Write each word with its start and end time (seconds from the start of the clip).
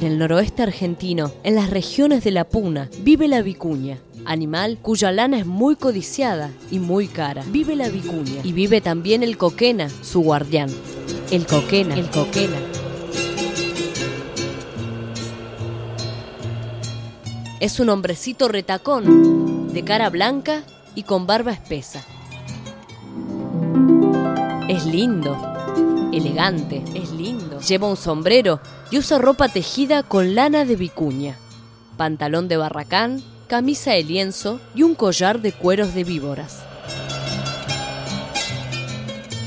En 0.00 0.06
el 0.06 0.18
noroeste 0.20 0.62
argentino, 0.62 1.32
en 1.42 1.56
las 1.56 1.70
regiones 1.70 2.22
de 2.22 2.30
la 2.30 2.44
Puna, 2.44 2.88
vive 3.00 3.26
la 3.26 3.42
vicuña, 3.42 3.98
animal 4.26 4.78
cuya 4.80 5.10
lana 5.10 5.40
es 5.40 5.44
muy 5.44 5.74
codiciada 5.74 6.52
y 6.70 6.78
muy 6.78 7.08
cara. 7.08 7.42
Vive 7.48 7.74
la 7.74 7.88
vicuña 7.88 8.40
y 8.44 8.52
vive 8.52 8.80
también 8.80 9.24
el 9.24 9.36
coquena, 9.36 9.90
su 10.02 10.20
guardián. 10.20 10.70
El 11.32 11.46
coquena, 11.46 11.96
el 11.96 12.08
coquena. 12.10 12.58
Es 17.58 17.80
un 17.80 17.88
hombrecito 17.88 18.46
retacón, 18.46 19.72
de 19.72 19.82
cara 19.82 20.10
blanca 20.10 20.62
y 20.94 21.02
con 21.02 21.26
barba 21.26 21.50
espesa. 21.50 22.06
Es 24.68 24.86
lindo, 24.86 25.36
elegante, 26.12 26.84
es 26.94 27.10
lindo. 27.10 27.47
Lleva 27.66 27.88
un 27.88 27.96
sombrero 27.96 28.60
y 28.90 28.98
usa 28.98 29.18
ropa 29.18 29.48
tejida 29.48 30.02
con 30.02 30.34
lana 30.34 30.64
de 30.64 30.76
vicuña, 30.76 31.36
pantalón 31.96 32.48
de 32.48 32.56
barracán, 32.56 33.22
camisa 33.48 33.92
de 33.92 34.04
lienzo 34.04 34.60
y 34.74 34.82
un 34.82 34.94
collar 34.94 35.40
de 35.40 35.52
cueros 35.52 35.94
de 35.94 36.04
víboras. 36.04 36.58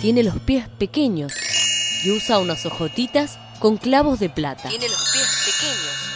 Tiene 0.00 0.22
los 0.22 0.38
pies 0.40 0.66
pequeños 0.78 1.32
y 2.04 2.10
usa 2.10 2.38
unas 2.38 2.64
ojotitas 2.64 3.38
con 3.58 3.76
clavos 3.76 4.18
de 4.18 4.30
plata. 4.30 4.68
Tiene 4.68 4.88
los 4.88 5.10
pies 5.12 5.28
pequeños. 5.44 6.09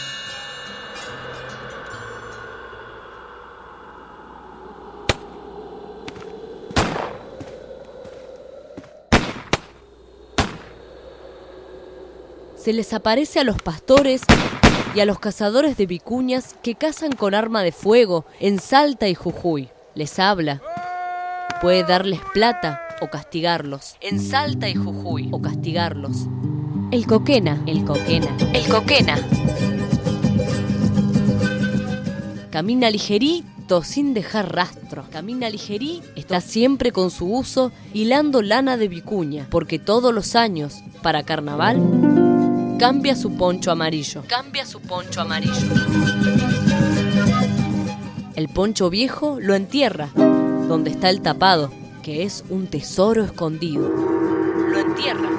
Se 12.65 12.73
les 12.73 12.93
aparece 12.93 13.39
a 13.39 13.43
los 13.43 13.61
pastores 13.61 14.23
y 14.95 14.99
a 14.99 15.05
los 15.05 15.19
cazadores 15.19 15.77
de 15.77 15.85
vicuñas 15.85 16.55
que 16.63 16.73
cazan 16.73 17.11
con 17.11 17.35
arma 17.35 17.61
de 17.61 17.71
fuego 17.71 18.25
en 18.39 18.57
Salta 18.57 19.07
y 19.07 19.13
Jujuy. 19.13 19.69
Les 19.93 20.17
habla. 20.17 20.63
Puede 21.61 21.83
darles 21.83 22.21
plata 22.33 22.81
o 23.01 23.07
castigarlos. 23.11 23.97
En 24.01 24.19
Salta 24.19 24.67
y 24.67 24.73
Jujuy 24.73 25.29
o 25.31 25.39
castigarlos. 25.43 26.25
El 26.89 27.05
coquena, 27.05 27.61
el 27.67 27.85
coquena, 27.85 28.35
el 28.51 28.67
coquena. 28.67 29.19
Camina 32.49 32.89
ligerito 32.89 33.83
sin 33.83 34.15
dejar 34.15 34.55
rastro. 34.55 35.05
Camina 35.11 35.51
ligerito. 35.51 36.07
Está 36.15 36.41
siempre 36.41 36.91
con 36.91 37.11
su 37.11 37.31
uso 37.31 37.71
hilando 37.93 38.41
lana 38.41 38.75
de 38.75 38.87
vicuña, 38.87 39.45
porque 39.51 39.77
todos 39.77 40.11
los 40.11 40.35
años, 40.35 40.81
para 41.03 41.21
carnaval, 41.21 42.34
cambia 42.77 43.15
su 43.15 43.35
poncho 43.35 43.71
amarillo. 43.71 44.23
Cambia 44.27 44.65
su 44.65 44.81
poncho 44.81 45.21
amarillo. 45.21 45.53
El 48.35 48.49
poncho 48.49 48.89
viejo 48.89 49.37
lo 49.39 49.55
entierra, 49.55 50.09
donde 50.15 50.89
está 50.89 51.09
el 51.09 51.21
tapado, 51.21 51.71
que 52.03 52.23
es 52.23 52.43
un 52.49 52.67
tesoro 52.67 53.23
escondido. 53.23 53.89
Lo 53.89 54.79
entierra. 54.79 55.29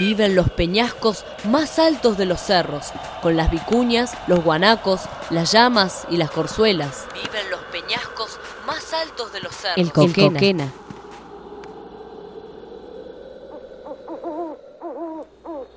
Vive 0.00 0.24
en 0.24 0.34
los 0.34 0.48
peñascos 0.48 1.26
más 1.44 1.78
altos 1.78 2.16
de 2.16 2.24
los 2.24 2.40
cerros, 2.40 2.86
con 3.20 3.36
las 3.36 3.50
vicuñas, 3.50 4.14
los 4.28 4.42
guanacos, 4.42 5.02
las 5.28 5.52
llamas 5.52 6.06
y 6.08 6.16
las 6.16 6.30
corzuelas. 6.30 7.04
Vive 7.12 7.38
en 7.38 7.50
los 7.50 7.60
peñascos 7.64 8.40
más 8.66 8.94
altos 8.94 9.30
de 9.30 9.40
los 9.40 9.54
cerros. 9.54 9.76
El 9.76 9.92
coquena. 9.92 10.72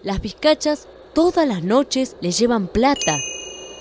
Las 0.03 0.21
vizcachas 0.21 0.87
todas 1.13 1.45
las 1.45 1.61
noches 1.61 2.15
le 2.21 2.31
llevan 2.31 2.69
plata 2.69 3.17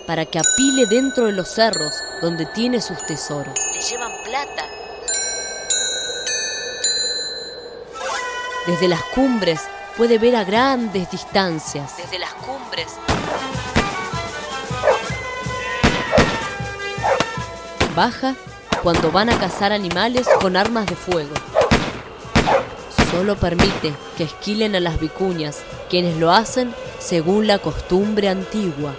para 0.08 0.26
que 0.26 0.40
apile 0.40 0.86
dentro 0.86 1.26
de 1.26 1.32
los 1.32 1.46
cerros 1.46 1.94
donde 2.20 2.46
tiene 2.46 2.82
sus 2.82 2.98
tesoros. 3.06 3.56
Le 3.76 3.80
llevan 3.80 4.10
plata. 4.24 4.66
Desde 8.66 8.88
las 8.88 9.04
cumbres 9.14 9.60
puede 9.96 10.18
ver 10.18 10.36
a 10.36 10.44
grandes 10.44 11.10
distancias. 11.10 11.96
Desde 11.96 12.18
las 12.18 12.32
cumbres. 12.34 12.96
Baja 17.94 18.34
cuando 18.82 19.12
van 19.12 19.30
a 19.30 19.38
cazar 19.38 19.72
animales 19.72 20.26
con 20.40 20.56
armas 20.56 20.86
de 20.86 20.96
fuego. 20.96 21.34
Solo 23.10 23.36
permite 23.36 23.92
que 24.16 24.24
esquilen 24.24 24.74
a 24.74 24.80
las 24.80 24.98
vicuñas, 24.98 25.62
quienes 25.90 26.16
lo 26.16 26.32
hacen 26.32 26.74
según 26.98 27.46
la 27.46 27.58
costumbre 27.58 28.28
antigua. 28.28 28.94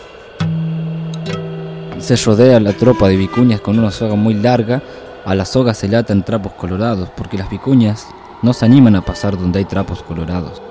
Se 2.00 2.16
rodea 2.18 2.60
la 2.60 2.74
tropa 2.74 3.08
de 3.08 3.18
vicuñas 3.18 3.62
con 3.62 3.80
una 3.80 3.92
soga 3.92 4.16
muy 4.16 4.36
larga. 4.36 4.84
A 5.25 5.36
la 5.36 5.46
soga 5.46 5.74
se 5.74 5.88
le 5.88 5.98
atan 5.98 6.24
trapos 6.24 6.54
colorados, 6.54 7.10
porque 7.16 7.38
las 7.38 7.50
vicuñas 7.50 8.08
no 8.42 8.54
se 8.54 8.66
animan 8.66 8.96
a 8.96 9.02
pasar 9.02 9.38
donde 9.38 9.60
hay 9.60 9.66
trapos 9.66 10.04
colorados. 10.04 10.62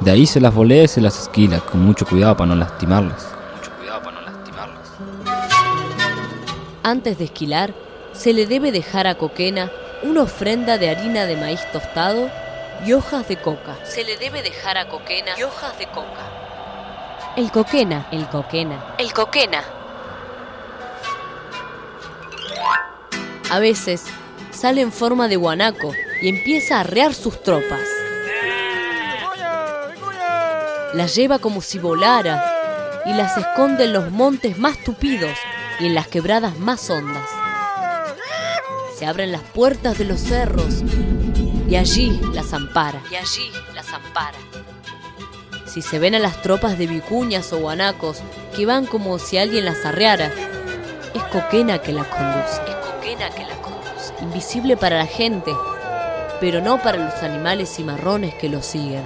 De 0.00 0.10
ahí 0.10 0.26
se 0.26 0.40
las 0.40 0.54
volea 0.54 0.84
y 0.84 0.88
se 0.88 1.00
las 1.00 1.18
esquila, 1.20 1.60
con 1.60 1.80
mucho 1.80 2.04
cuidado 2.06 2.36
para 2.36 2.48
no 2.48 2.56
lastimarlas. 2.56 3.28
Antes 6.82 7.18
de 7.18 7.24
esquilar, 7.24 7.74
se 8.12 8.32
le 8.32 8.46
debe 8.46 8.70
dejar 8.70 9.06
a 9.06 9.16
Coquena 9.16 9.72
una 10.02 10.22
ofrenda 10.22 10.78
de 10.78 10.88
harina 10.90 11.26
de 11.26 11.36
maíz 11.36 11.60
tostado 11.72 12.30
y 12.84 12.92
hojas 12.92 13.26
de 13.26 13.36
coca. 13.36 13.76
Se 13.84 14.04
le 14.04 14.16
debe 14.16 14.42
dejar 14.42 14.78
a 14.78 14.88
Coquena 14.88 15.32
y 15.38 15.42
hojas 15.42 15.76
de 15.78 15.86
coca. 15.86 16.30
El 17.36 17.50
Coquena, 17.50 18.06
el 18.12 18.28
Coquena, 18.28 18.94
el 18.98 19.12
Coquena. 19.12 19.64
A 23.50 23.58
veces 23.58 24.04
sale 24.50 24.80
en 24.80 24.92
forma 24.92 25.28
de 25.28 25.36
guanaco 25.36 25.92
y 26.20 26.28
empieza 26.28 26.76
a 26.76 26.80
arrear 26.80 27.14
sus 27.14 27.42
tropas. 27.42 27.95
Las 30.96 31.14
lleva 31.14 31.38
como 31.38 31.60
si 31.60 31.78
volara 31.78 33.02
y 33.04 33.12
las 33.12 33.36
esconde 33.36 33.84
en 33.84 33.92
los 33.92 34.10
montes 34.10 34.56
más 34.56 34.82
tupidos 34.82 35.36
y 35.78 35.84
en 35.88 35.94
las 35.94 36.08
quebradas 36.08 36.58
más 36.58 36.88
hondas. 36.88 37.28
Se 38.98 39.04
abren 39.04 39.30
las 39.30 39.42
puertas 39.42 39.98
de 39.98 40.06
los 40.06 40.20
cerros 40.20 40.82
y 41.68 41.76
allí 41.76 42.18
las 42.32 42.54
ampara. 42.54 43.02
Y 43.10 43.16
allí 43.16 43.50
las 43.74 43.92
ampara. 43.92 44.38
Si 45.66 45.82
se 45.82 45.98
ven 45.98 46.14
a 46.14 46.18
las 46.18 46.40
tropas 46.40 46.78
de 46.78 46.86
vicuñas 46.86 47.52
o 47.52 47.58
guanacos 47.58 48.22
que 48.56 48.64
van 48.64 48.86
como 48.86 49.18
si 49.18 49.36
alguien 49.36 49.66
las 49.66 49.84
arreara, 49.84 50.32
es 51.12 51.22
Coquena 51.24 51.78
que 51.78 51.92
las 51.92 52.06
conduce. 52.06 52.62
Es 52.66 52.76
Coquena 52.76 53.28
que 53.28 53.42
las 53.42 53.58
conduce. 53.58 54.14
Invisible 54.22 54.78
para 54.78 54.96
la 54.96 55.06
gente, 55.06 55.54
pero 56.40 56.62
no 56.62 56.78
para 56.78 56.96
los 56.96 57.22
animales 57.22 57.68
cimarrones 57.76 58.34
que 58.36 58.48
lo 58.48 58.62
siguen. 58.62 59.04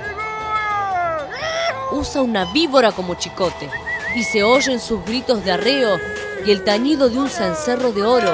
Usa 1.92 2.22
una 2.22 2.44
víbora 2.52 2.92
como 2.92 3.14
chicote 3.14 3.68
y 4.14 4.22
se 4.22 4.42
oyen 4.42 4.80
sus 4.80 5.04
gritos 5.04 5.44
de 5.44 5.52
arreo 5.52 5.98
y 6.44 6.50
el 6.50 6.64
tañido 6.64 7.08
de 7.08 7.18
un 7.18 7.28
cencerro 7.28 7.92
de 7.92 8.02
oro 8.02 8.32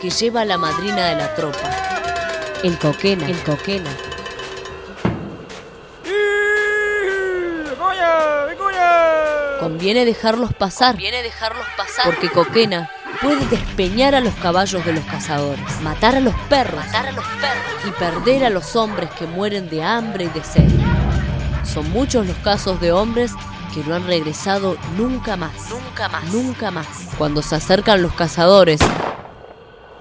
que 0.00 0.10
lleva 0.10 0.42
a 0.42 0.44
la 0.44 0.58
madrina 0.58 1.06
de 1.06 1.16
la 1.16 1.34
tropa. 1.34 1.70
El 2.62 2.78
coquena, 2.78 3.26
el 3.26 3.38
coquena. 3.42 3.90
Conviene 9.60 10.04
dejarlos 10.04 10.54
pasar. 10.54 10.92
Conviene 10.92 11.22
dejarlos 11.22 11.66
pasar. 11.76 12.04
Porque 12.04 12.28
Coquena 12.30 12.90
puede 13.20 13.44
despeñar 13.46 14.14
a 14.14 14.20
los 14.20 14.34
caballos 14.34 14.84
de 14.84 14.92
los 14.92 15.04
cazadores, 15.04 15.80
matar 15.82 16.14
a 16.14 16.20
los 16.20 16.34
perros, 16.48 16.84
matar 16.84 17.08
a 17.08 17.12
los 17.12 17.24
perros 17.24 17.84
y 17.86 17.90
perder 17.90 18.44
a 18.44 18.50
los 18.50 18.76
hombres 18.76 19.10
que 19.18 19.26
mueren 19.26 19.68
de 19.68 19.82
hambre 19.82 20.24
y 20.24 20.28
de 20.28 20.44
sed. 20.44 20.70
Son 21.66 21.90
muchos 21.90 22.26
los 22.26 22.36
casos 22.38 22.80
de 22.80 22.92
hombres 22.92 23.32
que 23.74 23.82
no 23.84 23.94
han 23.94 24.06
regresado 24.06 24.76
nunca 24.96 25.36
más. 25.36 25.52
Nunca 25.68 26.08
más. 26.08 26.24
Nunca 26.32 26.70
más. 26.70 26.86
Cuando 27.18 27.42
se 27.42 27.56
acercan 27.56 28.02
los 28.02 28.14
cazadores, 28.14 28.80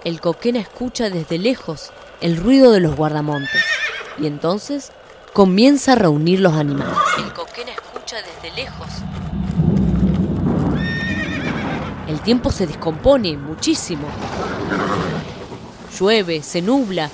el 0.04 0.22
coquena 0.22 0.60
escucha 0.60 1.10
desde 1.10 1.38
lejos 1.38 1.92
el 2.22 2.38
ruido 2.38 2.72
de 2.72 2.80
los 2.80 2.96
guardamontes. 2.96 3.62
Y 4.18 4.28
entonces 4.28 4.92
comienza 5.34 5.94
a 5.94 5.96
reunir 5.96 6.40
los 6.40 6.54
animales. 6.54 6.96
El 7.18 7.34
coquena 7.34 7.72
escucha 7.72 8.18
desde 8.22 8.56
lejos. 8.56 8.88
El 12.08 12.22
tiempo 12.22 12.52
se 12.52 12.68
descompone 12.68 13.36
muchísimo. 13.36 14.08
Llueve, 16.00 16.44
se 16.44 16.62
nubla, 16.62 17.10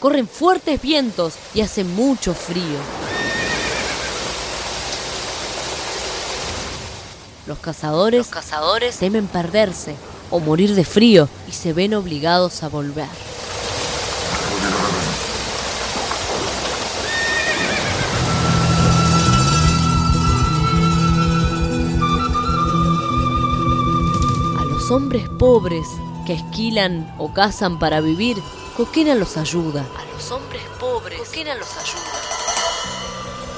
corren 0.00 0.26
fuertes 0.26 0.82
vientos 0.82 1.36
y 1.54 1.60
hace 1.60 1.84
mucho 1.84 2.34
frío. 2.34 3.09
Los 7.50 7.58
cazadores, 7.58 8.28
cazadores 8.28 8.96
temen 8.98 9.26
perderse 9.26 9.96
o 10.30 10.38
morir 10.38 10.76
de 10.76 10.84
frío 10.84 11.28
y 11.48 11.50
se 11.50 11.72
ven 11.72 11.94
obligados 11.94 12.62
a 12.62 12.68
volver. 12.68 13.08
A 24.56 24.64
los 24.66 24.92
hombres 24.92 25.28
pobres 25.28 25.88
que 26.26 26.34
esquilan 26.34 27.12
o 27.18 27.34
cazan 27.34 27.80
para 27.80 28.00
vivir, 28.00 28.36
Coquena 28.76 29.16
los 29.16 29.36
ayuda. 29.36 29.84
A 29.98 30.14
los 30.14 30.30
hombres 30.30 30.62
pobres, 30.78 31.18
Coquena 31.18 31.56
los 31.56 31.76
ayuda. 31.76 32.12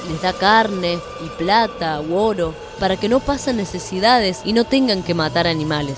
Les 0.09 0.19
da 0.19 0.33
carne 0.33 0.97
y 1.23 1.29
plata 1.37 2.01
u 2.01 2.15
oro 2.15 2.62
para 2.79 2.97
que 2.97 3.09
no 3.09 3.19
pasen 3.19 3.57
necesidades 3.57 4.41
y 4.45 4.53
no 4.53 4.63
tengan 4.63 5.03
que 5.03 5.13
matar 5.13 5.47
animales. 5.47 5.97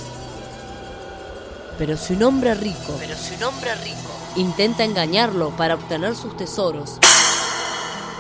Pero 1.78 1.98
si 1.98 2.14
un 2.14 2.24
hombre 2.24 2.56
rico, 2.56 2.96
pero 3.00 3.16
si 3.16 3.36
un 3.36 3.44
hombre 3.44 3.76
rico 3.76 4.12
intenta 4.36 4.84
engañarlo 4.84 5.50
para 5.52 5.76
obtener 5.76 6.16
sus 6.16 6.36
tesoros, 6.38 7.00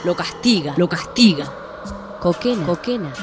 lo 0.03 0.15
castiga, 0.15 0.73
lo 0.77 0.89
castiga. 0.89 1.51
Coquena, 2.19 2.65
coquena. 2.65 3.13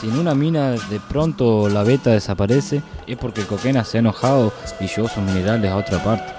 Si 0.00 0.08
en 0.08 0.18
una 0.18 0.34
mina 0.34 0.70
de 0.72 1.00
pronto 1.00 1.68
la 1.68 1.82
beta 1.82 2.10
desaparece, 2.10 2.82
es 3.06 3.16
porque 3.16 3.42
el 3.42 3.46
Coquena 3.46 3.84
se 3.84 3.98
ha 3.98 4.00
enojado 4.00 4.52
y 4.80 4.86
llevó 4.86 5.08
sus 5.08 5.22
minerales 5.22 5.70
a 5.70 5.76
otra 5.76 6.02
parte. 6.02 6.32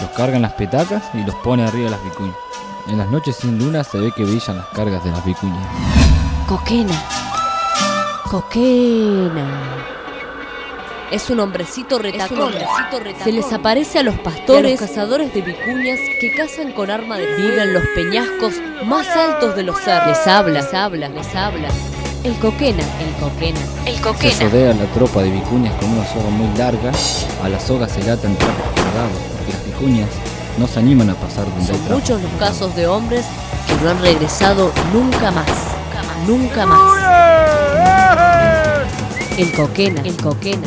Los 0.00 0.10
carga 0.10 0.36
en 0.36 0.42
las 0.42 0.52
petacas 0.52 1.02
y 1.14 1.24
los 1.24 1.34
pone 1.36 1.64
arriba 1.64 1.84
de 1.86 1.90
las 1.90 2.04
vicuñas. 2.04 2.36
En 2.88 2.98
las 2.98 3.08
noches 3.10 3.36
sin 3.36 3.58
luna 3.58 3.82
se 3.84 3.98
ve 3.98 4.12
que 4.14 4.24
brillan 4.24 4.58
las 4.58 4.66
cargas 4.68 5.02
de 5.04 5.10
las 5.10 5.24
vicuñas. 5.24 5.66
Coquena. 6.46 7.27
Coquena. 8.30 9.46
Es 11.10 11.30
un 11.30 11.40
hombrecito 11.40 11.98
retacón. 11.98 12.52
Se 13.24 13.32
les 13.32 13.50
aparece 13.54 13.98
a 14.00 14.02
los 14.02 14.18
pastores, 14.18 14.78
cazadores 14.78 15.32
de 15.32 15.40
vicuñas 15.40 15.98
que 16.20 16.34
cazan 16.36 16.72
con 16.72 16.90
arma 16.90 17.16
de 17.16 17.26
fuego 17.26 17.62
en 17.62 17.72
los 17.72 17.82
peñascos 17.94 18.54
más 18.84 19.06
altos 19.16 19.56
de 19.56 19.62
los 19.62 19.80
cerros. 19.80 20.08
Les 20.18 20.26
habla, 20.26 20.60
les 20.60 20.74
habla, 20.74 21.08
les 21.08 21.34
habla. 21.34 21.68
El 22.22 22.34
coquena, 22.34 22.82
el 23.00 23.14
coquena, 23.18 23.60
el 23.86 23.94
Se 23.96 24.02
coquena. 24.02 24.40
rodea 24.50 24.74
la 24.74 24.84
tropa 24.92 25.22
de 25.22 25.30
vicuñas 25.30 25.74
con 25.76 25.88
una 25.88 26.04
soga 26.06 26.28
muy 26.28 26.54
larga. 26.58 26.92
A 27.42 27.48
la 27.48 27.58
soga 27.58 27.88
se 27.88 28.02
le 28.02 28.10
atan 28.10 28.36
trapos 28.36 28.66
colgados 28.74 29.18
porque 29.32 29.52
las 29.52 29.64
vicuñas 29.64 30.10
no 30.58 30.66
se 30.66 30.80
animan 30.80 31.08
a 31.08 31.14
pasar 31.14 31.46
donde 31.46 31.64
Son 31.72 31.92
muchos 31.92 32.20
los 32.20 32.32
casos 32.32 32.76
de 32.76 32.86
hombres 32.86 33.24
que 33.66 33.82
no 33.82 33.90
han 33.90 34.02
regresado 34.02 34.70
nunca 34.92 35.30
más. 35.30 35.46
Nunca 36.26 36.66
más. 36.66 36.98
En 39.38 39.52
Coquena, 39.52 40.02
en 40.04 40.16
Coquena. 40.16 40.66